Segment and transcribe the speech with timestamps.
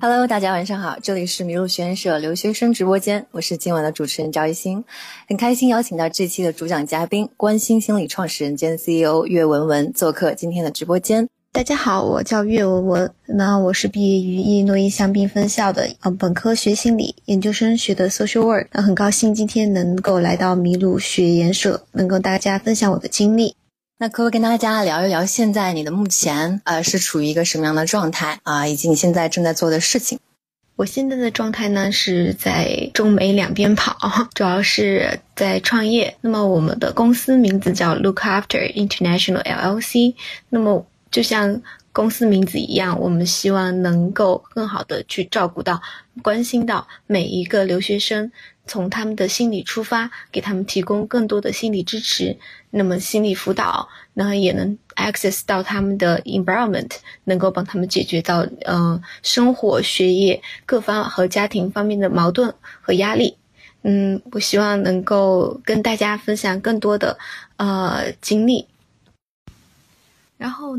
[0.00, 4.84] Hello，大家晚上好，这里是麋鹿学院社留学生直播间，我是今晚的主持人赵一新，
[5.26, 11.28] 很开心邀请到这期的主讲嘉宾，关心心理创始人兼 CEO 岳文文做客今天的直播间。
[11.50, 23.56] 大家好，我叫岳文文，那我是毕业于伊诺伊香槟分校的，呃，本科学心理，研究生学的 social work，那很高兴今天能够来到麋鹿学研社，能跟大家分享我的经历。
[24.00, 30.20] 那可不可以跟大家聊一聊，现在你的目前呃是处于一个什么样的状态啊，以及你现在正在做的事情？
[30.76, 33.98] 我现在的状态呢是在中美两边跑，
[34.34, 36.16] 主要是在创业。
[36.20, 40.14] 那么我们的公司名字叫 Look After International LLC。
[40.48, 41.60] 那么就像
[41.98, 45.82] 公司名字一样，我们希望能够更好的去照顾到、
[46.22, 48.30] 关心到每一个留学生。
[48.68, 52.38] 从他们的心理出发，给他们提供更多的心理支持，
[52.70, 56.92] 那么心理辅导，那也能 access 到他们的 environment，
[57.24, 63.36] 能够帮他们解决到呃生活、学业各方和家庭方面的矛盾和压力。
[63.82, 67.18] 嗯，我希望能够跟大家分享更多的
[67.56, 68.68] 呃经历，
[70.36, 70.78] 然后。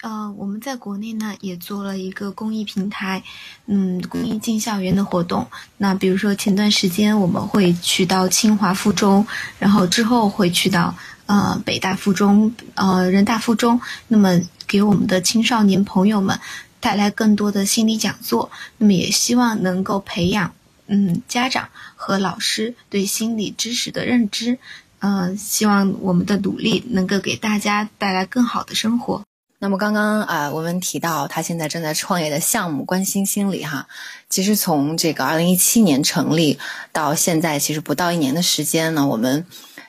[0.00, 3.22] 呃，我们在国内呢也做了一个公益平台，
[3.66, 5.44] 嗯，公益进校园的活动。
[5.76, 9.26] 那比如说前段时间我们会去到清华附中，
[9.58, 10.94] 然后之后会去到
[11.26, 16.38] 呃北大附中、呃人大附中，那么给我们的青少年朋友们
[16.78, 18.52] 带来更多的心理讲座。
[18.76, 20.52] 那么也希望能够培养
[20.86, 24.58] 嗯家长和老师对心理知识的认知，
[25.00, 29.24] 嗯，希望我们的努力能够给大家带来更好的生活。
[29.60, 33.88] 那么刚刚啊，我们提到他现在正在创业的项目“关心心理”哈，
[34.30, 36.56] 其实从这个二零一七年成立
[36.92, 39.04] 到现在，其实不到一年的时间呢。
[39.04, 39.44] 我们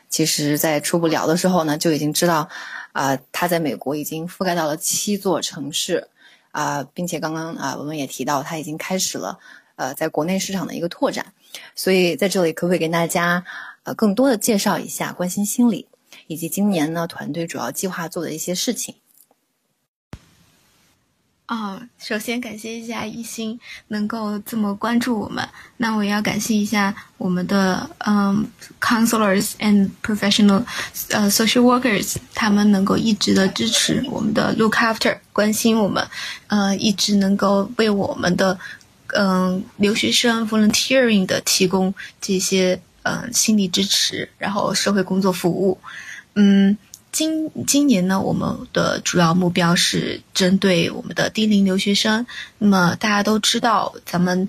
[0.09, 2.49] 其实，在初步聊的时候呢，就已经知道
[2.93, 6.07] 啊，他在美国已经覆盖到了七座城市
[6.49, 9.37] 啊，并且刚刚啊，我们也提到他已经开始了
[9.75, 11.23] 呃，在国内市场的一个拓展。
[11.75, 13.45] 所以在这里，可不可以跟大家
[13.83, 15.87] 呃更多的介绍一下“关心心理”，
[16.25, 18.95] 以及今年呢团队主要计划做的一些事情？
[21.49, 25.43] 哦，首先感谢一下一心能够这么关注我们，
[25.77, 28.45] 那我也要感谢一下我们的嗯
[28.79, 30.63] ，counselors and professional，
[31.09, 36.07] 呃，social workers，他们能够一直的支持我们的 look after，关心我们，
[36.49, 38.55] 呃，一直能够为我们的
[39.17, 45.79] 嗯留学生 volunteering 的提供这些嗯心理支持，然后社会工作服务，
[46.35, 46.77] 嗯。
[47.11, 52.25] 今今年呢，我们的主要目标是针对我们的低龄留学生。
[52.57, 54.47] 那么大家都知道，咱们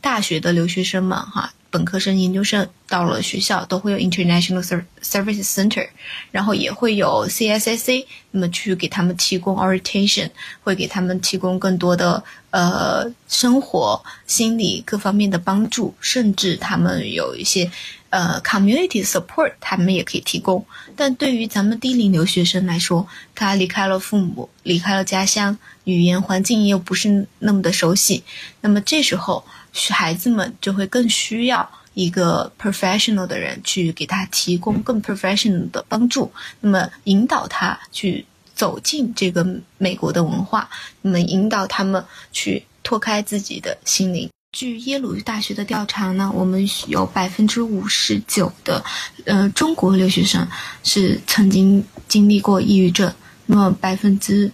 [0.00, 1.52] 大学的留学生们，哈。
[1.70, 4.62] 本科生、研究生到了学校都会有 International
[5.02, 5.88] Service Center，
[6.30, 10.30] 然后也会有 CSSC，那么去给他们提供 orientation，
[10.62, 17.68] 会给他们提供更多的呃生活、心理各方面的帮助，甚至他们有一些
[18.14, 20.64] 呃 community support，他们也可以提供。
[20.94, 28.22] 但对于咱们低龄留学生来说，他离开了父母，离开了家乡，语言环境又不是那么的熟悉，
[28.60, 29.44] 那么这时候。
[29.90, 39.44] 孩子们就会更需要一个 professional 的人去给他提供更 professional 的帮助，那么引导他去走进这个
[39.76, 40.70] 美国的文化，
[41.02, 44.30] 那么引导他们去拓开自己的心灵。
[44.54, 48.82] 据耶鲁大学的调查呢，我们有百分之五十九的
[49.26, 50.46] 呃中国留学生
[50.84, 53.12] 是曾经经历过抑郁症，
[53.46, 54.50] 那么百分之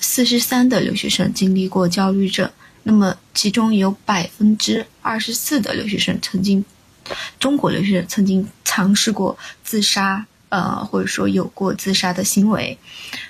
[0.00, 2.50] 四十三的留学生经历过焦虑症。
[2.82, 6.64] 那么，其中有百分之二十四的留学生曾经，
[7.38, 12.76] 中国留学生曾经尝试过自杀，呃，或者说有过自杀的行为。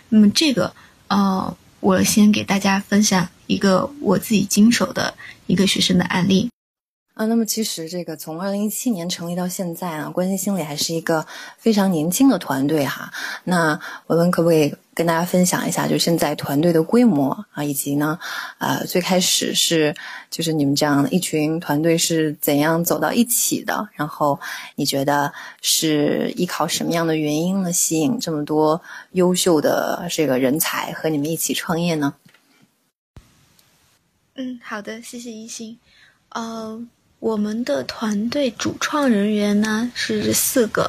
[0.09, 0.73] 那么，这个，
[1.09, 5.15] 呃，我先给大家分享一个我自己经手的
[5.47, 6.51] 一个学生的案例。
[7.19, 11.27] 啊，那么其实这个从二零一七年成立到现在啊，关心心理还是一个
[11.57, 13.13] 非常年轻的团队哈。
[13.43, 13.77] 那
[14.07, 18.17] 我们可不可以跟大家分享一下，就现在团队的规模啊，以及呢，
[18.59, 19.93] 呃，最开始是
[20.31, 23.89] 就是你们这样一群团队是怎样走到一起的？
[23.95, 24.39] 然后
[24.77, 28.81] 你觉得是依靠什么样的原因呢，吸引这么多
[29.11, 32.15] 优秀的这个人才和你们一起创业呢？
[34.37, 35.81] 嗯，好的，谢谢一心，
[36.29, 36.87] 呃。
[37.21, 40.89] 我们的团队主创人员呢是四个，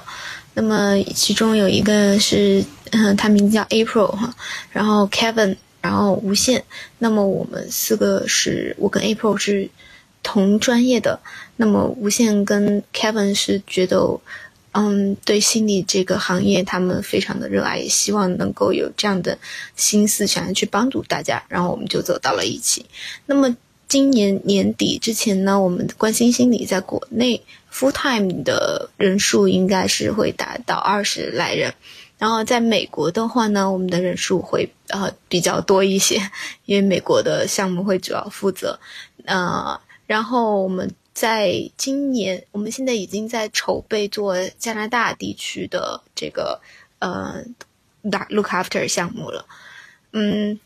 [0.53, 4.31] 那么其中有一个是，嗯，他名字叫 April 哈，
[4.71, 6.63] 然后 Kevin，然后无限，
[6.99, 9.67] 那么我们四个是我跟 April 是
[10.21, 11.19] 同专业的，
[11.55, 14.19] 那么无限跟 Kevin 是觉得，
[14.73, 19.35] 嗯，对心理这个行业他们非常的热爱，也希望能够有这样的
[19.75, 22.85] 心思想要去帮助大家，然后我们就走到了一起，
[23.25, 23.57] 那么。
[23.89, 27.41] 今年年底之前呢，我们的关心心理在国内
[27.73, 31.73] full time 的人数应该是会达到二十来人，
[32.19, 36.21] 然后在美国的话呢，我们的人数会呃比较多一些，
[36.65, 38.79] 因为美国的项目会主要负责。
[39.25, 46.61] 呃，然后我们在今年，我们现在已经在筹备做加拿大地区的这个
[46.99, 47.43] 呃
[48.29, 49.47] look after 项目了。
[50.11, 50.59] 嗯，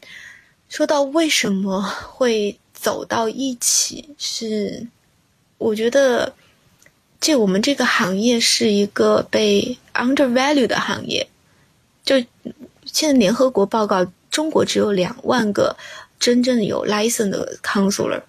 [0.68, 2.60] 说到为什么会。
[2.84, 4.86] 走到一起是，
[5.58, 6.34] 我觉得，
[7.22, 11.26] 这我们这个行业是一个被 undervalue 的行业。
[12.04, 12.18] 就
[12.86, 15.78] 现在联合国报告，中国只有两万个
[16.20, 18.22] 真正有 license 的 counselor。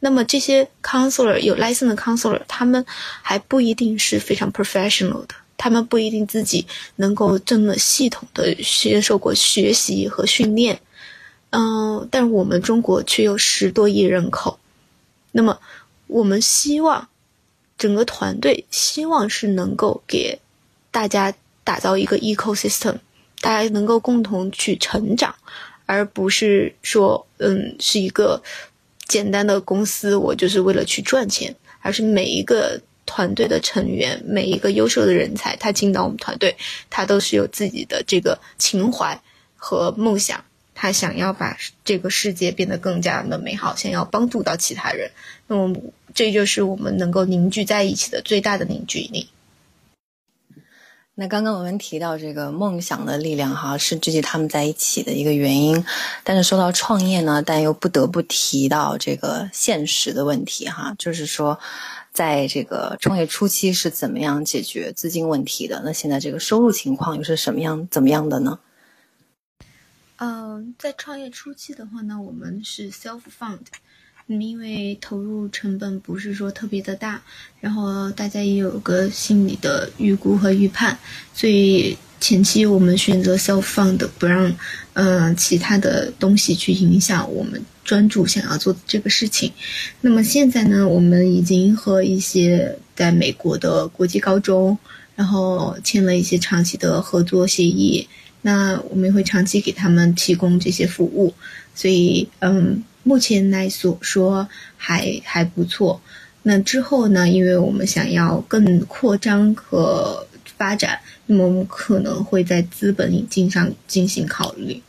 [0.00, 2.82] 那么这些 counselor 有 license 的 counselor，他们
[3.20, 6.66] 还不一定是非常 professional 的，他们不一定自己
[6.96, 10.80] 能够这么系统的接受过学习和训练。
[11.56, 14.58] 嗯，但我们中国却有十多亿人口，
[15.30, 15.60] 那么
[16.08, 17.08] 我们希望
[17.78, 20.40] 整个团队希望是能够给
[20.90, 22.96] 大家打造一个 ecosystem，
[23.40, 25.32] 大家能够共同去成长，
[25.86, 28.42] 而不是说嗯是一个
[29.06, 36.56] 简单的公司，我就是为了去赚钱，而是每一个团队的成员，每一个优秀的人才，他进到我们团队，
[36.90, 39.22] 他都是有自己的这个情怀
[39.56, 40.44] 和梦想。
[40.74, 45.10] 他想要把这个世界变得更加的美好，想要帮助到其他人，
[45.46, 45.74] 那么
[46.12, 49.28] 这就是我们能够凝聚在一起的最大的凝聚力。
[51.16, 55.84] 那刚刚我们提到这个梦想的力量，哈，是聚集他们在一起的一个原因。
[56.24, 61.56] 但是说到创业呢，但又不得不提到这个现实的问题，哈，就是说，
[62.12, 65.80] 在这个创业初期是怎么样解决资金问题的？
[65.84, 68.58] 那现在这个收入情况又是什么样、怎么样的呢？
[70.16, 73.58] 嗯，在创业初期的话呢，我们是 self fund，
[74.28, 77.20] 嗯，因为投入成本不是说特别的大，
[77.60, 80.96] 然后大家也有个心理的预估和预判，
[81.34, 84.54] 所以前期我们选择 self fund，不让
[84.92, 89.52] 嗯其他的东西去影响我们专注想要做的这个事情。
[90.00, 94.78] 那么现在呢，我们已经和一些在美国的国际高中，
[95.16, 98.08] 然后签了一些长期的合作协议。
[98.46, 101.32] 那我们会长期给他们提供这些服务，
[101.74, 104.46] 所以嗯，目前来所说
[104.76, 106.02] 还还不错。
[106.42, 107.26] 那之后呢？
[107.26, 110.26] 因为我们想要更扩张和
[110.58, 114.82] 发展，那么我们可能会在资本引进上进行考虑。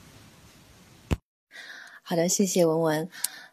[2.04, 3.08] 好的，谢谢文文。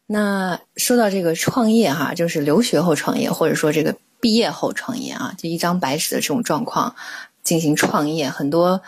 [0.07, 6.97] 那说到这个创业哈，就是留学后创业，或者说这个毕业后创业啊，就一张白纸的这种状况
[7.45, 8.83] 进行创业，很多。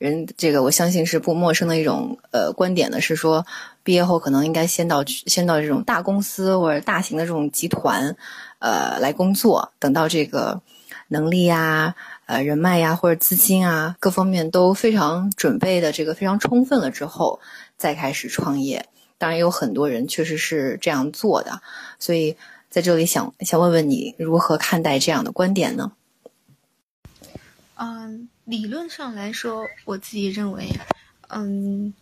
[0.00, 3.46] 人这个我相信是不陌生的一种呃观点呢，是说
[3.82, 8.16] 毕业后可能应该先到先到这种大公司或者大型的这种集团，
[8.60, 10.62] 呃来工作，等到这个
[11.08, 11.94] 能力呀、
[12.24, 17.38] 呃人脉呀或者资金啊各方面都非常准备的这个非常充分了之后，
[17.76, 18.86] 再开始创业。
[19.18, 21.60] 当然有很多人确实是这样做的，
[21.98, 22.38] 所以
[22.70, 25.92] 在这里想想问问你如何看待这样的观点呢？
[27.80, 28.28] 嗯。
[28.46, 30.66] 理论上来说，我自己认为，
[31.28, 31.94] 嗯，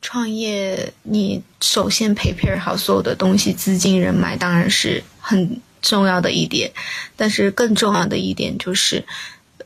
[0.00, 6.70] 创业你首先 prepare 好所有的东西，资金、人脉当然是很重要的一点，
[7.16, 9.04] 但是更重要的一点就是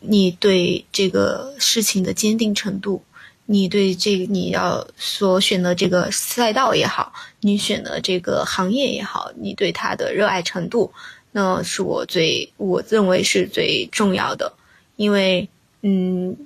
[0.01, 3.05] 你对这个事情的坚定程度，
[3.45, 10.91] 你对这个你要所选的这个赛道也好，你选的这个行业也好，你对它的热爱程度，
[11.33, 14.51] 那是我最我认为是最重要的，
[14.97, 15.47] 因为。
[15.83, 16.37] 嗯，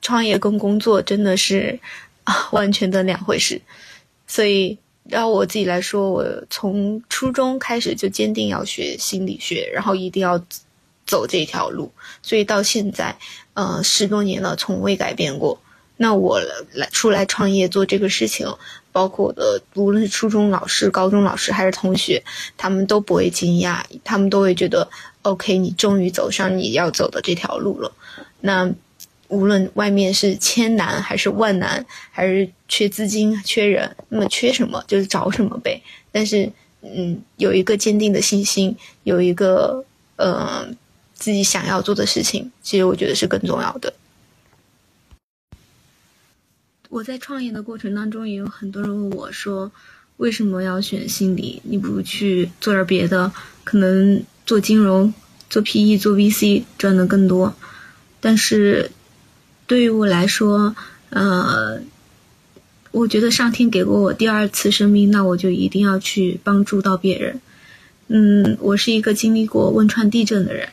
[0.00, 1.78] 创业跟工作真的是
[2.24, 3.60] 啊完全的两回事，
[4.26, 10.42] 所以要我自己来说，我从初中开始就坚定要学心理学，然后一定要
[11.06, 13.16] 走这条路，所以到现在
[13.54, 15.60] 呃十多年了，从未改变过。
[15.98, 16.38] 那我
[16.72, 18.46] 来出来创业做这个事情，
[18.92, 22.22] 包括我的无论是初中老师、高中老师还是同学，
[22.58, 24.86] 他们都不会惊讶，他们都会觉得
[25.22, 27.90] OK，你终于走上你要走的这条路了。
[28.40, 28.72] 那
[29.28, 35.82] 无论外面是千难还是万难，还是缺资金、缺人，那么缺什么就是找什么呗。
[36.12, 36.50] 但是，
[36.82, 40.66] 嗯，有一个坚定的信心，有一个呃
[41.14, 43.92] 自己想要做的事情，其实我觉得是更重要的。
[46.88, 49.72] 我在创业的过程当中，也有很多人问我说
[50.18, 51.60] ：“为什么要选心理？
[51.64, 53.32] 你不如去做点别的，
[53.64, 55.12] 可能做金融、
[55.50, 57.52] 做 PE、做 VC 赚的更多。”
[58.26, 58.90] 但是，
[59.68, 60.74] 对于我来说，
[61.10, 61.80] 呃，
[62.90, 67.40] 我觉得上天给过我第二次生命，那我就一定要去帮助到别人。
[68.08, 70.70] 嗯，我是一个经历过汶川地震的人。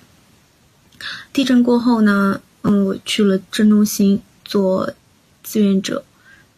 [1.32, 4.92] 地震过后呢，嗯，我去了镇中心做
[5.44, 6.04] 志愿者，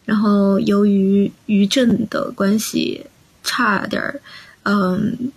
[0.06, 3.04] 然后由于余震的关系，
[3.44, 4.22] 差点儿，
[4.62, 5.30] 嗯，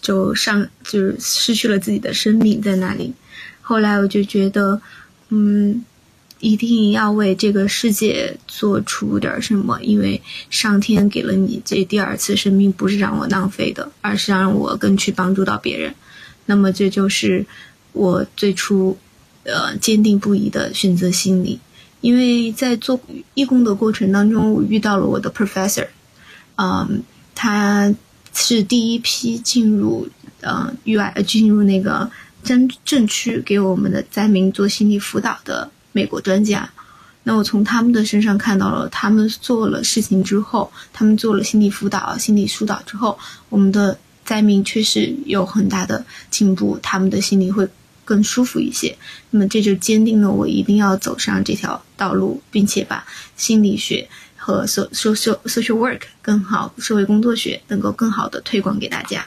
[0.00, 3.12] 就上就是失去了自己的生命在那里。
[3.66, 4.78] 后来我就觉得，
[5.30, 5.82] 嗯，
[6.38, 15.94] 一定要为这个世界做出点什么，因为上天给了你这第二次生命，不是让我浪费的，而是让我更去帮助到别人。
[16.44, 17.46] 那么这就是
[17.92, 18.98] 我最初，
[19.44, 21.58] 呃，坚定不移的选择心理。
[22.02, 23.00] 因为在做
[23.32, 25.88] 义工的过程当中，我遇到了我的 professor，
[26.56, 27.02] 嗯，
[27.34, 27.94] 他
[28.34, 30.06] 是第一批进入，
[30.42, 32.10] 呃，意外进入那个。
[32.44, 36.70] 真正去给我们的灾民做心理辅导的美国专家，
[37.22, 47.66] 那我从他们的身上看到了，他们做了事情之后，他们做了心理辅导、心理疏导之后，我们的灾民确实有很大的进步，他们的心里会
[48.04, 48.96] 更舒服一些。
[49.30, 59.24] 那么这就坚定了我一定要走上这条道路，并且把心理学和 social social work 更好，社会工作学能够更好的推广给大家。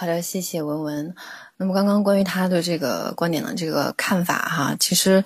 [0.00, 1.14] 好的，谢谢文文。
[1.58, 5.22] 那么刚刚关于他的这个观点的这个看法哈，其实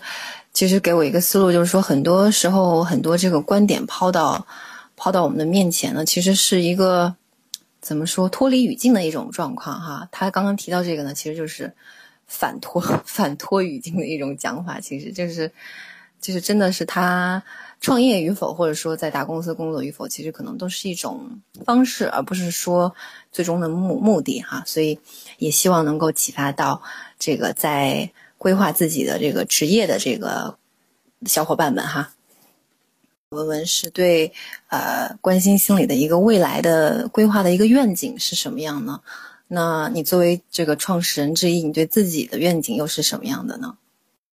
[0.52, 4.44] 其实给我一个思路，就是说很多时候很多这个观点抛到
[4.96, 7.14] 抛到我们的面前呢，其实是一个
[7.80, 10.08] 怎么说脱离语境的一种状况哈。
[10.10, 11.72] 他刚刚提到这个呢，其实就是
[12.26, 15.52] 反脱 反脱语境的一种讲法，其实就是
[16.20, 17.40] 就是真的是他。
[17.84, 22.94] 创业与否，或者说在大公司工作与否，其实可能都是一种方式，而不是说
[23.30, 24.62] 最终的目目的哈。
[24.64, 24.98] 所以
[25.36, 26.80] 也希望能够启发到
[27.18, 30.56] 这个在规划自己的这个职业的这个
[31.26, 32.14] 小伙伴们哈。
[33.28, 34.32] 文文是对
[34.68, 39.02] 呃关心心理的一个未来的规划的一个愿景是什么样呢？
[39.46, 43.76] 那你作为这个创始人之一，你对自己的愿景又是什么样的呢？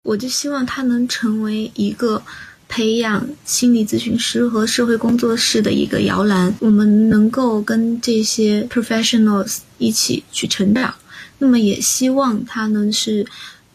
[0.02, 2.20] 我就希望他能成为一个。
[2.68, 10.94] 培养心理咨询师和社会工作室的一个摇篮，我们能够跟这些 professionals 一起去成长。
[11.38, 13.26] 那么也希望他能是，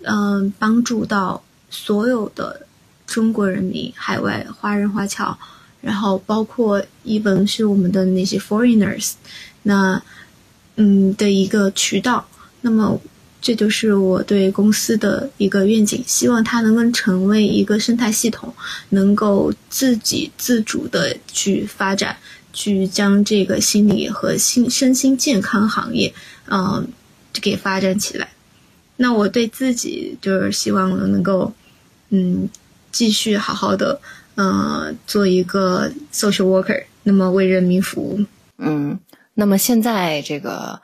[0.04, 2.66] 嗯，帮助到所有的
[3.08, 5.38] 中国人民、海外华人华侨，
[5.82, 9.14] 然后包括一本是我们的那些 foreigners，
[9.64, 10.02] 那，
[10.76, 12.28] 嗯的一个渠道。
[12.62, 13.00] 那么。
[13.42, 18.54] 这就是我对公司的一个愿景，希望它能够成为一个生态系统，
[18.90, 22.16] 能够自给自主的去发展，
[22.54, 26.14] 去将这个心理和心身心健康行业，
[26.50, 26.88] 嗯，
[27.42, 28.30] 给发展起来。
[28.98, 31.52] 那我对自己就是希望能够，
[32.10, 32.48] 嗯，
[32.92, 34.00] 继续好好的，
[34.36, 38.24] 嗯，做一个 social worker，那么为人民服务。
[38.60, 39.00] 嗯，
[39.34, 40.80] 那么现在这个。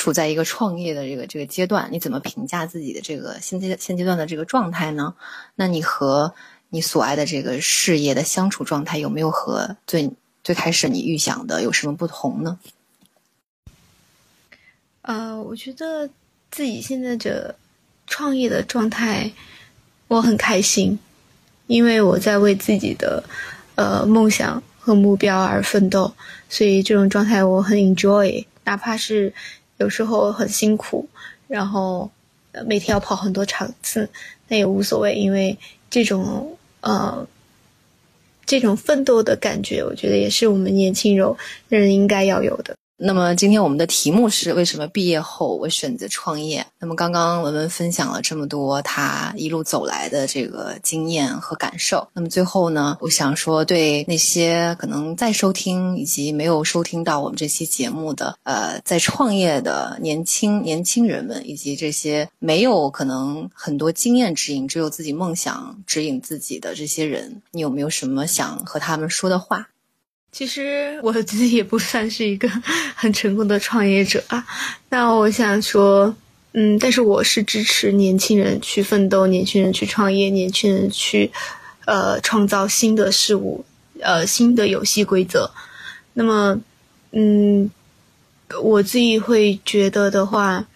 [0.00, 5.14] 处在一个创业的这个这个阶段，你怎么评价自己的这个现阶现阶段的这个状态呢？
[5.56, 6.32] 那你和
[6.70, 10.10] 你所爱的这个事业的相处状态有没有和最
[10.42, 12.58] 最开始你预想的有什么不同呢？
[15.02, 16.08] 呃，我觉得
[16.50, 17.54] 自己现在这
[18.06, 19.30] 创业的状态，
[20.08, 20.98] 我很开心，
[21.66, 23.22] 因为我在为自己的
[23.74, 26.14] 呃梦想和目标而奋斗，
[26.48, 29.34] 所以这种状态我很 enjoy，哪怕是。
[29.80, 31.08] 有时候很辛苦，
[31.48, 32.10] 然后
[32.66, 34.08] 每天要跑很多场次，
[34.48, 35.58] 那也无所谓，因为
[35.88, 37.26] 这种呃
[38.44, 41.34] 这种奋斗的感觉，我觉得也是我们年轻人
[41.68, 42.76] 人应该要有的。
[43.02, 46.66] 那么今天我们的题目是为什么毕业后我选择创业？
[46.78, 52.06] 那么刚刚文文分享了这么多他一路走来的这个经验和感受。
[52.12, 69.70] 那么最后呢，我想说，对那些可能在收听以及没有收听到我们这期节目的呃在创业的年轻年轻人们，以及这些没有可能很多经验指引，只有自己梦想指引自己的这些人，你有没有什么想和他们说的话？
[70.32, 72.48] 其实我自己也不算是一个
[72.94, 74.46] 很成功的创业者啊。
[74.88, 76.14] 那我想说，
[76.52, 81.30] 嗯，但是我是支持年轻人去奋斗，年轻人去创业，年轻人去，
[81.84, 83.64] 呃，创造新的事物，
[84.00, 85.50] 呃，新的游戏规则。
[86.14, 86.60] 那么，
[87.12, 87.70] 嗯，
[88.62, 90.66] 我自己会觉得的话，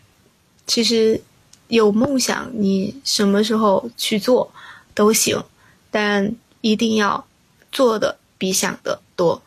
[0.66, 1.20] 其实
[1.68, 4.52] 有梦想，你什么时候去做
[4.94, 5.42] 都行，
[5.90, 7.24] 但一定要
[7.72, 9.40] 做的比想的多。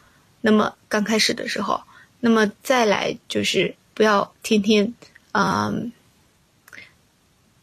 [0.48, 1.82] 那么刚开始的时候，
[2.22, 4.94] 那么再来就是不要天天，
[5.34, 5.92] 嗯，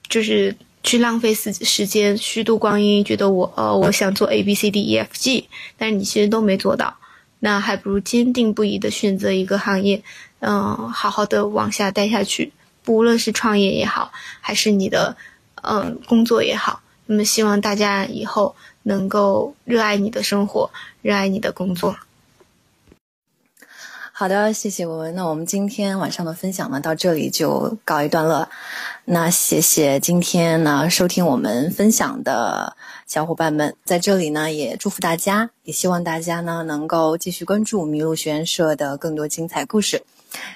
[0.07, 5.49] 就是去浪费时时间、虚度光阴，觉得我呃我想做 A B C D E F G，
[5.79, 6.95] 但是你其实都没做到，
[7.39, 10.03] 那还不如坚定不移的选择一个行业，
[10.41, 12.53] 嗯，好好的往下待下去。
[12.83, 14.13] 不论是创业也好，
[14.43, 15.17] 还是你的
[15.63, 21.97] 嗯工作也好，那么希望大家以后能够热爱你的生活，热爱你的工作。
[24.17, 25.15] 好的，谢谢文文。
[25.17, 28.49] 那我们今天晚上的分享呢，到这里就告一段落。
[29.07, 32.77] 那谢谢今天呢收听我们分享的
[33.09, 40.05] 小伙伴们，在这里呢也祝福大家，也希望大家呢能够继续关注麋鹿学院社的更多精彩故事。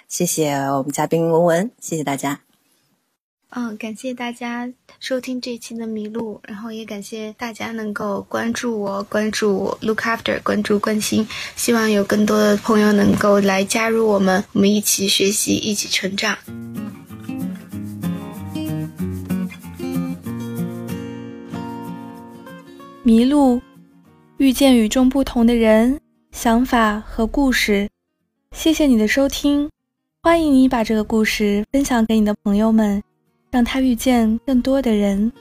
[0.07, 2.48] 谢谢我们嘉宾文文，谢谢大家。
[3.51, 11.27] 嗯，感谢大家收听这一期的麋鹿，然后也感谢大家能够关注我、关注 Look After、关注关心，
[11.57, 16.37] 希望有更多的朋友能够来加入我们，我们一起学习，一起成长。
[23.03, 23.63] 麋鹿
[24.37, 25.99] 遇见与众不同的人、
[26.33, 27.89] 想法和故事。
[28.53, 29.71] 谢谢你的收听，
[30.23, 33.03] 欢迎你把这个故事分享给你的朋友们。
[33.51, 35.33] 让他遇见更多的人。